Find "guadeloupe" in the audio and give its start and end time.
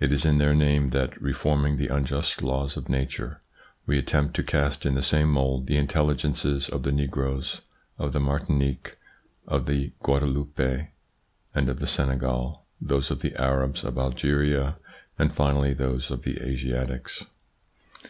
10.02-10.88